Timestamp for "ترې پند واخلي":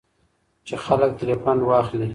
1.19-2.07